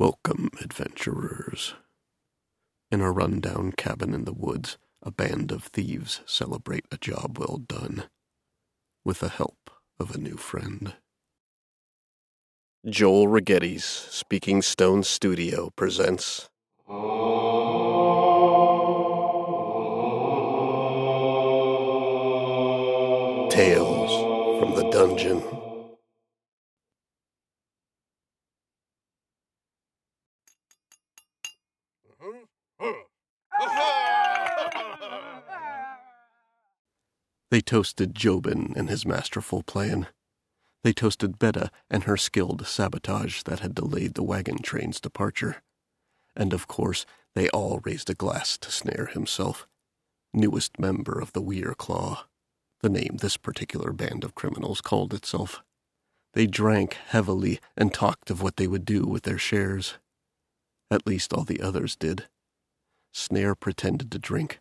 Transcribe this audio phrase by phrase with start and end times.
[0.00, 1.74] Welcome, adventurers.
[2.88, 7.56] In a rundown cabin in the woods, a band of thieves celebrate a job well
[7.56, 8.04] done
[9.04, 10.94] with the help of a new friend.
[12.88, 16.48] Joel Rigetti's Speaking Stone Studio presents.
[23.50, 25.42] Tales from the Dungeon.
[37.50, 40.08] They toasted Jobin and his masterful plan.
[40.84, 45.62] They toasted Betta and her skilled sabotage that had delayed the wagon train's departure.
[46.36, 49.66] And of course, they all raised a glass to Snare himself,
[50.32, 52.26] newest member of the Weir Claw,
[52.80, 55.62] the name this particular band of criminals called itself.
[56.34, 59.94] They drank heavily and talked of what they would do with their shares.
[60.90, 62.28] At least all the others did.
[63.12, 64.60] Snare pretended to drink,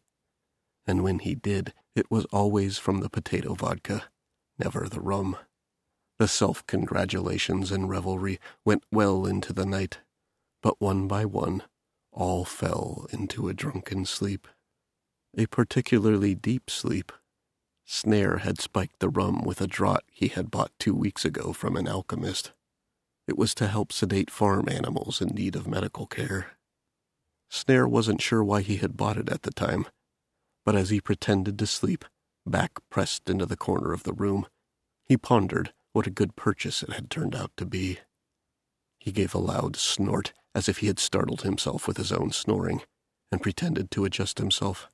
[0.87, 4.05] and when he did, it was always from the potato vodka,
[4.57, 5.37] never the rum.
[6.19, 9.99] The self congratulations and revelry went well into the night,
[10.61, 11.63] but one by one,
[12.11, 14.47] all fell into a drunken sleep.
[15.37, 17.11] A particularly deep sleep.
[17.85, 21.77] Snare had spiked the rum with a draught he had bought two weeks ago from
[21.77, 22.51] an alchemist.
[23.27, 26.57] It was to help sedate farm animals in need of medical care.
[27.49, 29.85] Snare wasn't sure why he had bought it at the time,
[30.67, 32.03] but as he pretended to sleep,
[32.45, 34.45] back pressed into the corner of the room,
[35.05, 37.99] he pondered what a good purchase it had turned out to be.
[38.99, 42.81] He gave a loud snort as if he had startled himself with his own snoring,
[43.31, 44.89] and pretended to adjust himself.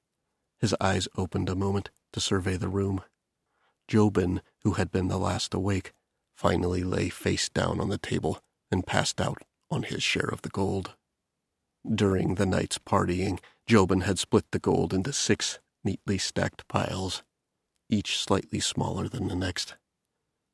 [0.60, 3.02] His eyes opened a moment to survey the room.
[3.88, 5.92] Jobin, who had been the last awake,
[6.36, 10.50] finally lay face down on the table and passed out on his share of the
[10.50, 10.94] gold.
[11.84, 17.24] During the night's partying, Jobin had split the gold into six neatly stacked piles,
[17.90, 19.76] each slightly smaller than the next.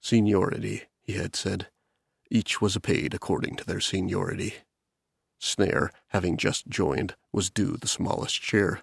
[0.02, 1.68] Seniority, he had said.
[2.32, 4.56] Each was paid according to their seniority.
[5.40, 8.82] Snare, having just joined, was due the smallest share,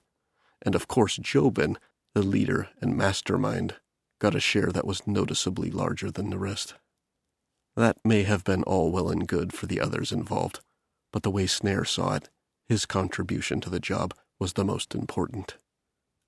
[0.65, 1.77] and of course Jobin,
[2.15, 3.77] the leader and mastermind,
[4.19, 6.75] got a share that was noticeably larger than the rest.
[7.77, 10.61] That may have been all well and good for the others involved,
[11.13, 12.31] but the way Snare saw it,
[12.69, 15.59] his contribution to the job was the most important.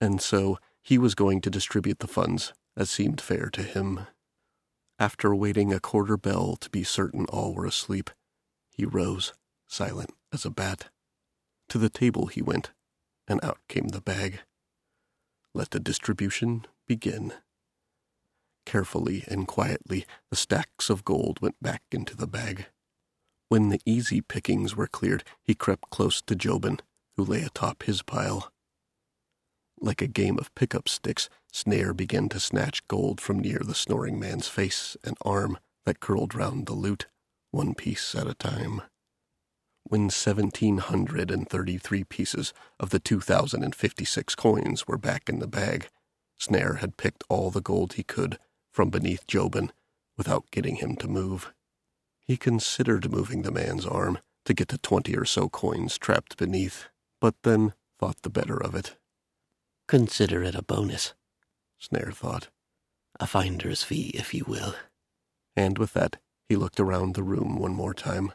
[0.00, 4.06] And so he was going to distribute the funds as seemed fair to him.
[4.98, 8.10] After waiting a quarter bell to be certain all were asleep,
[8.72, 9.32] he rose,
[9.66, 10.88] silent as a bat.
[11.70, 12.70] To the table he went,
[13.26, 14.40] and out came the bag.
[15.54, 17.32] Let the distribution begin.
[18.64, 22.66] Carefully and quietly, the stacks of gold went back into the bag.
[23.48, 26.80] When the easy pickings were cleared, he crept close to Jobin,
[27.16, 28.52] who lay atop his pile.
[29.80, 34.18] Like a game of pickup sticks, Snare began to snatch gold from near the snoring
[34.18, 37.06] man's face and arm that curled round the loot,
[37.52, 38.82] one piece at a time.
[39.84, 45.28] When seventeen hundred and thirty-three pieces of the two thousand and fifty-six coins were back
[45.28, 45.88] in the bag,
[46.38, 48.38] Snare had picked all the gold he could
[48.70, 49.70] from beneath Jobin
[50.16, 51.52] without getting him to move.
[52.20, 56.88] He considered moving the man's arm to get the twenty or so coins trapped beneath,
[57.20, 58.96] but then thought the better of it.
[59.88, 61.14] Consider it a bonus.
[61.78, 62.48] Snare thought.
[63.18, 64.74] A finder's fee, if you will.
[65.56, 68.32] And with that, he looked around the room one more time,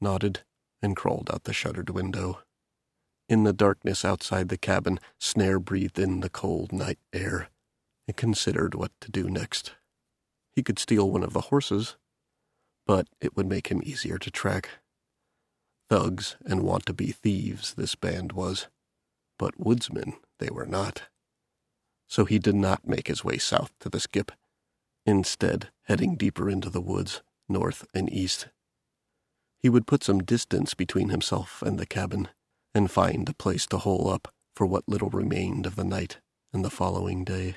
[0.00, 0.42] nodded,
[0.82, 2.40] and crawled out the shuttered window.
[3.28, 7.50] In the darkness outside the cabin, Snare breathed in the cold night air
[8.08, 9.74] and considered what to do next.
[10.56, 11.96] He could steal one of the horses,
[12.84, 14.70] but it would make him easier to track.
[15.88, 18.66] Thugs and want to be thieves, this band was,
[19.38, 21.02] but woodsmen they were not.
[22.08, 24.32] So he did not make his way south to the skip,
[25.06, 28.48] instead, heading deeper into the woods, north and east.
[29.60, 32.28] He would put some distance between himself and the cabin,
[32.74, 36.18] and find a place to hole up for what little remained of the night
[36.52, 37.56] and the following day.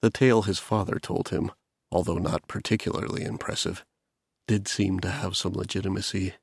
[0.00, 1.52] The tale his father told him,
[1.92, 3.84] although not particularly impressive,
[4.52, 6.34] did seem to have some legitimacy.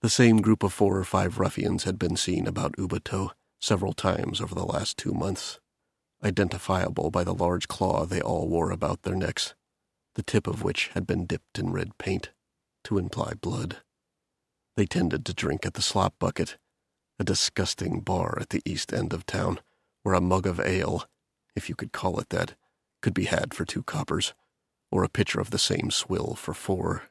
[0.00, 4.40] The same group of four or five ruffians had been seen about Ubato several times
[4.40, 5.60] over the last two months,
[6.24, 9.54] identifiable by the large claw they all wore about their necks,
[10.14, 12.30] the tip of which had been dipped in red paint
[12.84, 13.82] to imply blood.
[14.74, 16.56] They tended to drink at the slop bucket,
[17.18, 19.60] a disgusting bar at the east end of town,
[20.02, 21.04] where a mug of ale,
[21.54, 22.54] if you could call it that,
[23.02, 24.32] could be had for two coppers,
[24.92, 27.04] or a pitcher of the same swill for four.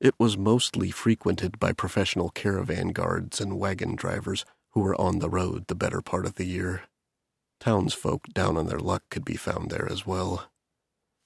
[0.00, 5.30] It was mostly frequented by professional caravan guards and wagon drivers who were on the
[5.30, 6.82] road the better part of the year.
[7.60, 10.50] Townsfolk down on their luck could be found there as well.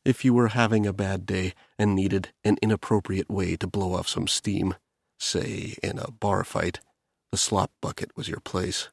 [0.04, 4.08] If you were having a bad day and needed an inappropriate way to blow off
[4.08, 4.76] some steam,
[5.18, 6.80] say in a bar fight,
[7.32, 8.88] the slop bucket was your place.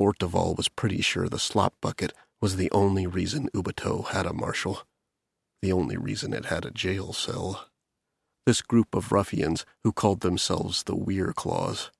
[0.00, 4.82] Orteval was pretty sure the slop bucket was the only reason Ubato had a marshal,
[5.60, 7.68] the only reason it had a jail cell.
[8.46, 11.90] This group of ruffians who called themselves the Weir Claws.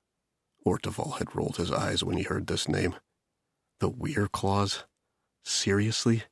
[0.66, 2.94] Orteval had rolled his eyes when he heard this name.
[3.81, 4.84] The Weir Claws?
[5.44, 6.25] Seriously?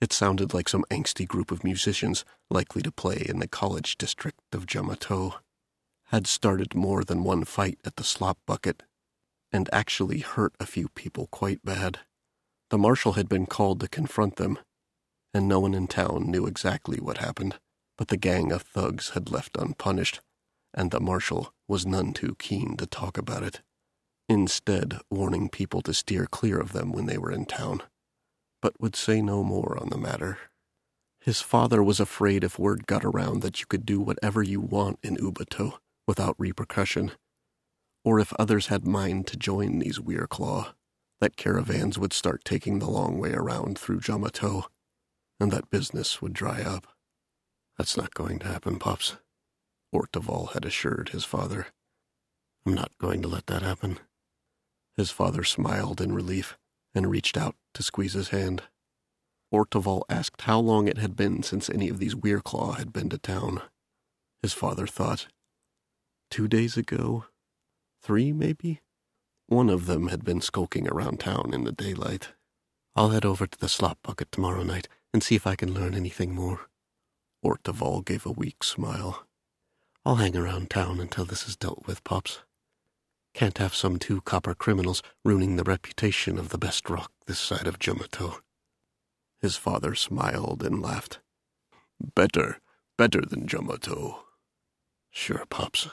[0.00, 4.40] It sounded like some angsty group of musicians likely to play in the college district
[4.52, 5.34] of Jamato.
[6.06, 8.82] Had started more than one fight at the slop bucket,
[9.52, 12.00] and actually hurt a few people quite bad.
[12.70, 14.58] The marshal had been called to confront them,
[15.32, 17.58] and no one in town knew exactly what happened,
[17.96, 20.20] but the gang of thugs had left unpunished,
[20.74, 23.60] and the marshal was none too keen to talk about it,
[24.28, 27.82] instead warning people to steer clear of them when they were in town
[28.60, 30.38] but would say no more on the matter.
[31.20, 34.98] His father was afraid if word got around that you could do whatever you want
[35.02, 37.12] in Ubato without repercussion,
[38.04, 40.72] or if others had mind to join these Weirclaw,
[41.20, 44.64] that caravans would start taking the long way around through Jamato,
[45.40, 46.86] and that business would dry up.
[47.78, 49.16] That's not going to happen, Pops,
[49.92, 51.68] Orteval had assured his father.
[52.66, 53.98] I'm not going to let that happen.
[54.96, 56.58] His father smiled in relief
[56.94, 58.64] and reached out to squeeze his hand.
[59.52, 63.18] Orteval asked how long it had been since any of these Weirclaw had been to
[63.18, 63.62] town.
[64.42, 65.26] His father thought.
[66.30, 67.24] Two days ago?
[68.02, 68.80] Three, maybe?
[69.46, 72.28] One of them had been skulking around town in the daylight.
[72.94, 75.94] I'll head over to the slop bucket tomorrow night and see if I can learn
[75.94, 76.68] anything more.
[77.44, 79.26] Orteval gave a weak smile.
[80.04, 82.40] I'll hang around town until this is dealt with, Pops.
[83.34, 87.66] Can't have some two copper criminals ruining the reputation of the best rock this side
[87.66, 88.40] of Jamato.
[89.40, 91.20] His father smiled and laughed.
[92.14, 92.60] Better,
[92.98, 94.20] better than Jamato.
[95.10, 95.88] Sure, Pops.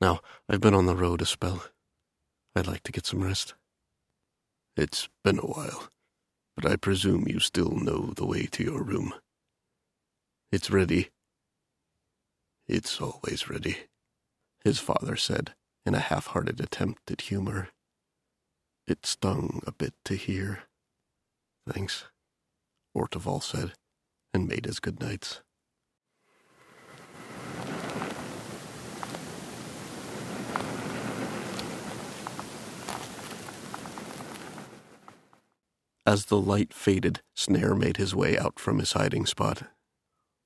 [0.00, 1.64] Now, I've been on the road a spell.
[2.54, 3.54] I'd like to get some rest.
[4.76, 5.88] It's been a while,
[6.56, 9.14] but I presume you still know the way to your room.
[10.50, 11.10] It's ready.
[12.68, 13.76] It's always ready,
[14.64, 15.54] his father said
[15.84, 17.68] in a half hearted attempt at humor.
[18.86, 20.64] It stung a bit to hear.
[21.68, 22.04] Thanks,
[22.96, 23.72] Orteval said,
[24.32, 25.40] and made his good nights.
[36.12, 39.62] As the light faded, Snare made his way out from his hiding spot.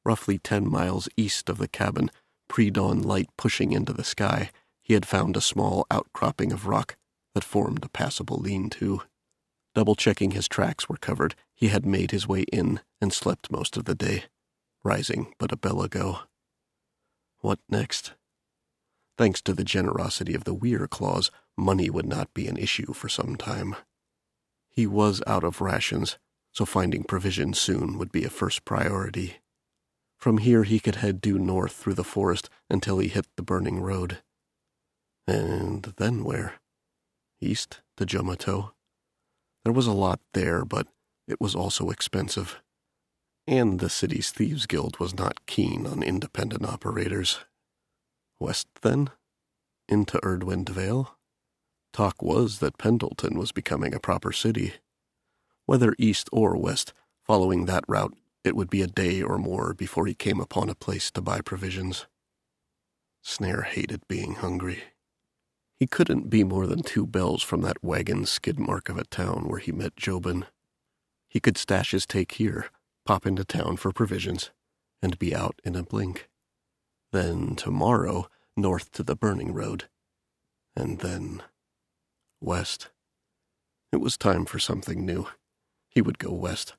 [0.04, 2.12] Roughly ten miles east of the cabin,
[2.46, 6.94] pre dawn light pushing into the sky, he had found a small outcropping of rock
[7.34, 9.02] that formed a passable lean to.
[9.74, 13.76] Double checking his tracks were covered, he had made his way in and slept most
[13.76, 14.26] of the day,
[14.84, 16.20] rising but a bell ago.
[17.38, 18.12] What next?
[19.18, 23.08] Thanks to the generosity of the Weir Claws, money would not be an issue for
[23.08, 23.74] some time.
[24.76, 26.18] He was out of rations,
[26.52, 29.38] so finding provisions soon would be a first priority.
[30.18, 33.80] From here he could head due north through the forest until he hit the burning
[33.80, 34.18] road.
[35.26, 36.60] And then where?
[37.40, 38.72] East to Jamato.
[39.64, 40.86] There was a lot there, but
[41.26, 42.60] it was also expensive.
[43.46, 47.40] And the city's Thieves Guild was not keen on independent operators.
[48.38, 49.10] West, then?
[49.88, 51.15] Into Erdwind Vale?
[51.96, 54.74] Talk was that Pendleton was becoming a proper city.
[55.64, 56.92] Whether east or west,
[57.24, 58.12] following that route,
[58.44, 61.40] it would be a day or more before he came upon a place to buy
[61.40, 62.06] provisions.
[63.22, 64.82] Snare hated being hungry.
[65.80, 69.48] He couldn't be more than two bells from that wagon skid mark of a town
[69.48, 70.44] where he met Jobin.
[71.30, 72.66] He could stash his take here,
[73.06, 74.50] pop into town for provisions,
[75.00, 76.28] and be out in a blink.
[77.12, 79.88] Then tomorrow, north to the burning road.
[80.76, 81.42] And then
[82.40, 82.88] west.
[83.92, 85.28] It was time for something new.
[85.88, 86.74] He would go west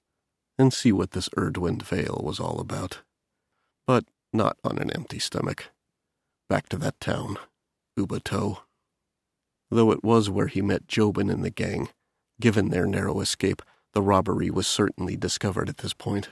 [0.57, 2.99] and see what this Erdwind Vale was all about.
[3.85, 5.69] But not on an empty stomach.
[6.49, 7.37] Back to that town,
[7.97, 8.59] Ubato
[9.69, 11.89] though it was where he met Jobin and the gang.
[12.39, 13.61] Given their narrow escape,
[13.93, 16.29] the robbery was certainly discovered at this point.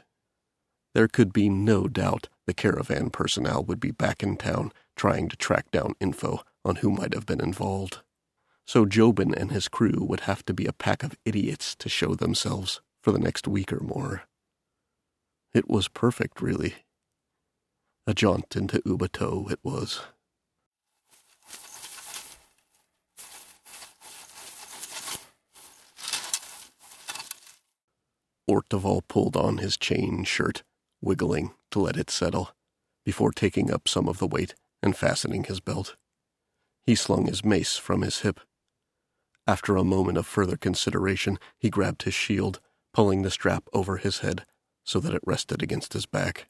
[0.94, 5.36] There could be no doubt the caravan personnel would be back in town trying to
[5.36, 8.00] track down info on who might have been involved.
[8.66, 12.16] So Jobin and his crew would have to be a pack of idiots to show
[12.16, 14.24] themselves for the next week or more.
[15.54, 16.76] It was perfect, really.
[18.08, 20.02] A jaunt into Ubato it was.
[28.50, 30.64] Orteval pulled on his chain shirt,
[31.02, 32.52] wiggling to let it settle,
[33.04, 35.96] before taking up some of the weight and fastening his belt.
[36.86, 38.40] He slung his mace from his hip.
[39.48, 42.60] After a moment of further consideration, he grabbed his shield,
[42.94, 44.46] pulling the strap over his head
[44.84, 46.48] so that it rested against his back.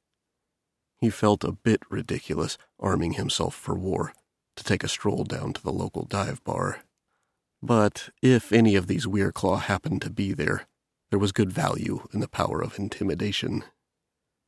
[0.99, 4.13] He felt a bit ridiculous arming himself for war
[4.55, 6.83] to take a stroll down to the local dive bar.
[7.61, 10.67] But if any of these Weirclaw happened to be there,
[11.09, 13.63] there was good value in the power of intimidation.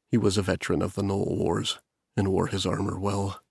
[0.10, 1.80] He was a veteran of the Knoll Wars
[2.16, 3.42] and wore his armor well.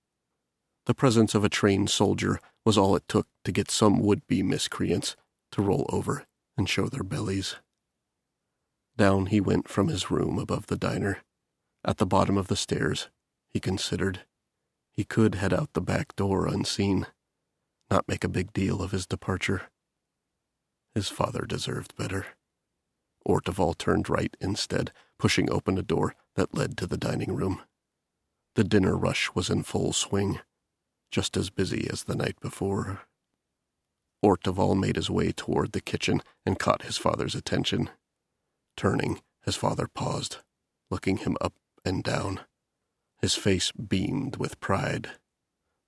[0.87, 4.43] The presence of a trained soldier was all it took to get some would be
[4.43, 5.17] miscreants
[5.53, 6.25] to roll over
[6.57, 7.57] and show their bellies.
[8.97, 11.23] Down he went from his room above the diner.
[11.85, 13.09] At the bottom of the stairs,
[13.49, 14.23] he considered.
[14.95, 17.07] He could head out the back door unseen,
[17.91, 19.63] not make a big deal of his departure.
[20.95, 22.27] His father deserved better.
[23.29, 27.61] Orteval turned right instead, pushing open a door that led to the dining room.
[28.55, 30.41] The dinner rush was in full swing,
[31.17, 33.01] just as busy as the night before.
[34.23, 37.89] Orteval made his way toward the kitchen and caught his father's attention.
[38.77, 40.41] Turning, his father paused,
[40.91, 41.55] looking him up
[41.87, 42.41] and down.
[43.23, 45.13] His face beamed with pride.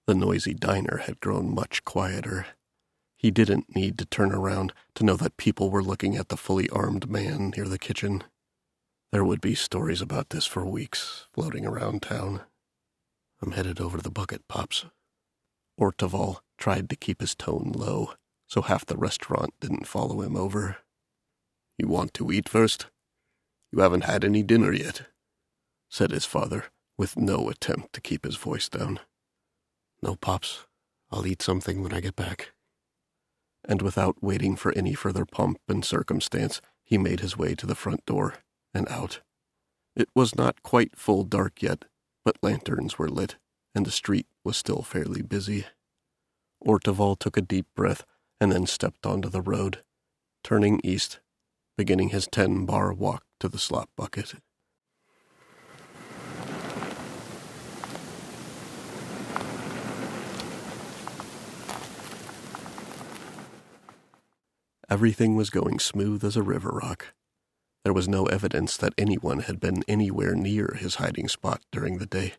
[0.06, 2.47] The noisy diner had grown much quieter.
[3.18, 6.70] He didn't need to turn around to know that people were looking at the fully
[6.70, 8.25] armed man near the kitchen.
[9.12, 12.40] There would be stories about this for weeks floating around town.
[13.42, 14.87] I'm headed over to the bucket, Pops.
[15.78, 18.14] Orteval tried to keep his tone low,
[18.47, 20.78] so half the restaurant didn't follow him over.
[21.76, 22.87] You want to eat first?
[23.70, 25.02] You haven't had any dinner yet,
[25.88, 26.64] said his father,
[26.97, 29.00] with no attempt to keep his voice down.
[30.02, 30.66] No, Pops.
[31.11, 32.52] I'll eat something when I get back.
[33.64, 37.75] And without waiting for any further pomp and circumstance, he made his way to the
[37.75, 38.35] front door
[38.75, 39.20] and out.
[39.94, 41.85] It was not quite full dark yet,
[42.25, 43.37] but lanterns were lit,
[43.78, 45.64] and the street was still fairly busy.
[46.66, 48.04] Orteval took a deep breath
[48.40, 49.85] and then stepped onto the road,
[50.42, 51.20] turning east
[51.76, 54.35] beginning his ten bar walk to the slop bucket.
[64.90, 67.14] Everything was going smooth as a river rock.
[67.85, 72.06] There was no evidence that anyone had been anywhere near his hiding spot during the
[72.06, 72.35] day,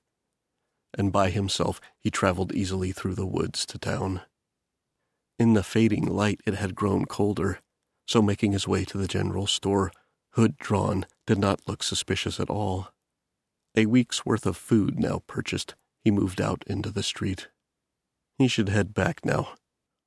[0.98, 4.22] and by himself he traveled easily through the woods to town.
[5.38, 7.60] In the fading light, it had grown colder,
[8.06, 9.92] so making his way to the general store,
[10.32, 12.90] hood drawn, did not look suspicious at all.
[13.76, 17.50] A week's worth of food now purchased, he moved out into the street.
[18.38, 19.56] He should head back now,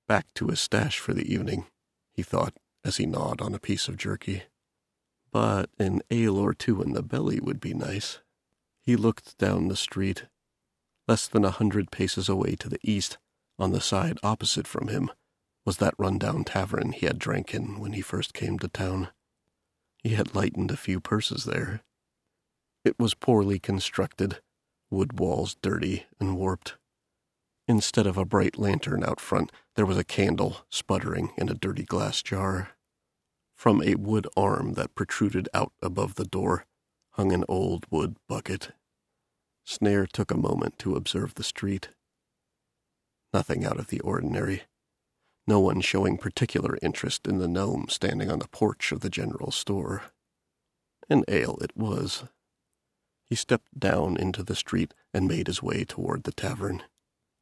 [0.08, 1.66] back to his stash for the evening,
[2.12, 4.42] he thought as he gnawed on a piece of jerky.
[5.30, 8.18] But an ale or two in the belly would be nice.
[8.80, 10.24] He looked down the street.
[11.08, 13.18] Less than a hundred paces away to the east,
[13.58, 15.10] on the side opposite from him,
[15.64, 19.08] was that run-down tavern he had drank in when he first came to town.
[20.02, 21.82] He had lightened a few purses there.
[22.84, 24.40] It was poorly constructed,
[24.90, 26.76] wood walls dirty and warped.
[27.68, 31.84] Instead of a bright lantern out front, there was a candle sputtering in a dirty
[31.84, 32.72] glass jar.
[33.54, 36.66] From a wood arm that protruded out above the door
[37.12, 38.72] hung an old wood bucket.
[39.64, 41.88] Snare took a moment to observe the street.
[43.32, 44.62] Nothing out of the ordinary
[45.46, 49.50] no one showing particular interest in the gnome standing on the porch of the general
[49.50, 50.04] store.
[51.10, 52.24] An ale it was.
[53.24, 56.84] He stepped down into the street and made his way toward the tavern.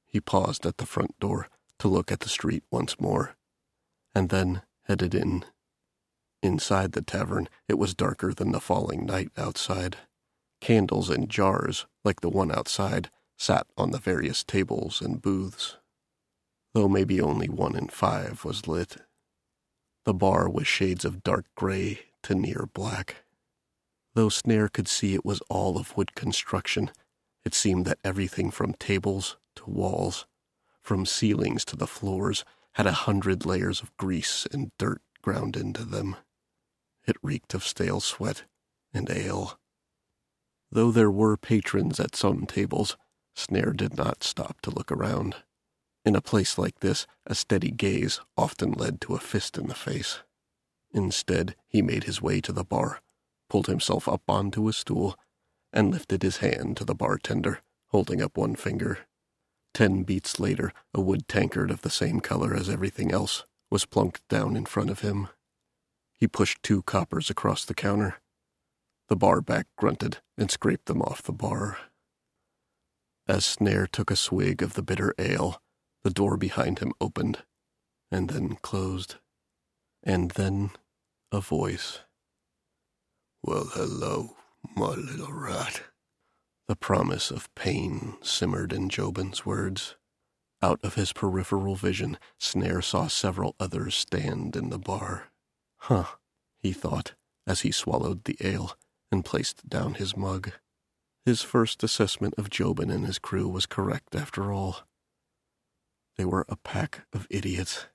[0.07, 1.49] He paused at the front door
[1.79, 3.37] to look at the street once more,
[4.15, 5.45] and then headed in.
[6.43, 9.99] Inside the tavern, it was darker than the falling night outside.
[10.61, 15.77] Candles in jars, like the one outside, sat on the various tables and booths
[16.73, 18.97] though maybe only one in five was lit.
[20.05, 23.17] The bar was shades of dark gray to near black.
[24.15, 26.91] Though Snare could see it was all of wood construction,
[27.45, 30.27] it seemed that everything from tables to walls,
[30.81, 35.85] from ceilings to the floors, had a hundred layers of grease and dirt ground into
[35.85, 36.17] them.
[37.07, 38.45] It reeked of stale sweat
[38.93, 39.60] and ale.
[40.73, 42.97] Though there were patrons at some tables,
[43.35, 45.37] Snare did not stop to look around.
[46.05, 49.75] In a place like this, a steady gaze often led to a fist in the
[49.75, 50.21] face.
[50.93, 53.01] Instead, he made his way to the bar,
[53.49, 55.17] pulled himself up onto a stool,
[55.73, 58.99] and lifted his hand to the bartender, holding up one finger.
[59.75, 64.27] Ten beats later, a wood tankard of the same color as everything else was plunked
[64.29, 65.29] down in front of him.
[66.13, 68.20] He pushed two coppers across the counter.
[69.11, 71.79] The barback grunted and scraped them off the bar.
[73.27, 75.61] As Snare took a swig of the bitter ale,
[76.05, 77.43] the door behind him opened
[78.13, 79.17] and then closed.
[80.05, 80.71] And then
[81.33, 81.99] a voice.
[83.43, 84.37] Well, hello,
[84.77, 85.83] my little rat.
[86.69, 89.97] The promise of pain simmered in Jobin's words.
[90.63, 95.33] Out of his peripheral vision, Snare saw several others stand in the bar.
[95.79, 96.05] Huh,
[96.61, 97.15] he thought,
[97.45, 98.77] as he swallowed the ale
[99.11, 100.53] and placed down his mug.
[101.25, 104.81] His first assessment of Jobin and his crew was correct after all.
[106.17, 107.87] They were a pack of idiots.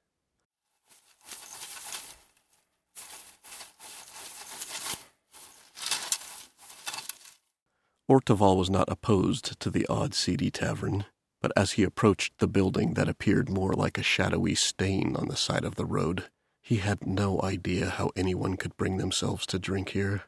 [8.08, 11.06] Orteval was not opposed to the odd, seedy tavern,
[11.42, 15.36] but as he approached the building that appeared more like a shadowy stain on the
[15.36, 16.26] side of the road,
[16.62, 20.24] he had no idea how anyone could bring themselves to drink here.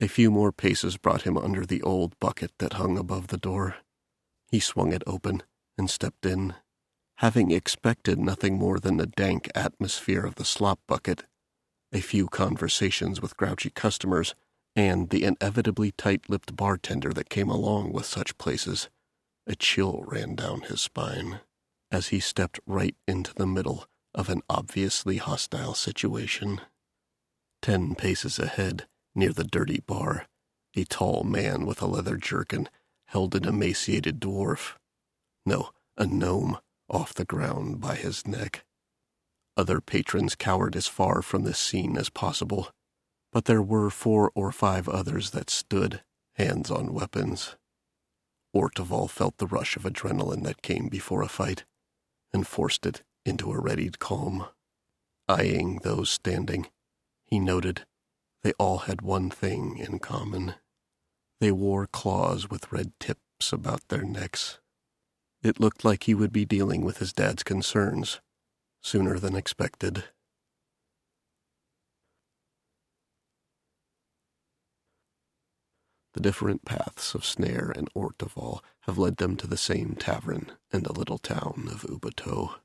[0.00, 3.76] A few more paces brought him under the old bucket that hung above the door.
[4.50, 5.42] He swung it open
[5.76, 6.54] and stepped in.
[7.16, 11.24] Having expected nothing more than the dank atmosphere of the slop bucket,
[11.92, 14.36] a few conversations with grouchy customers,
[14.76, 18.88] and the inevitably tight lipped bartender that came along with such places,
[19.48, 21.40] a chill ran down his spine
[21.90, 26.60] as he stepped right into the middle of an obviously hostile situation.
[27.62, 28.86] Ten paces ahead,
[29.18, 30.26] near the dirty bar,
[30.76, 32.68] a tall man with a leather jerkin
[33.08, 34.74] held an emaciated dwarf.
[35.44, 36.58] No, a gnome
[36.88, 38.64] off the ground by his neck.
[39.56, 42.70] Other patrons cowered as far from this scene as possible,
[43.32, 46.02] but there were four or five others that stood,
[46.34, 47.56] hands on weapons.
[48.54, 51.64] Orteval felt the rush of adrenaline that came before a fight,
[52.32, 54.46] and forced it into a readied calm.
[55.28, 56.68] Eyeing those standing,
[57.24, 57.84] he noted
[58.42, 60.54] they all had one thing in common.
[61.40, 64.58] They wore claws with red tips about their necks.
[65.42, 68.20] It looked like he would be dealing with his dad's concerns
[68.80, 70.04] sooner than expected.
[76.14, 80.82] The different paths of Snare and Orteval have led them to the same tavern in
[80.82, 82.56] the little town of Ubato.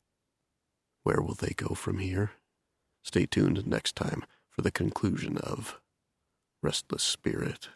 [1.03, 2.31] Where will they go from here?
[3.03, 5.79] Stay tuned next time for the conclusion of
[6.61, 7.69] Restless Spirit.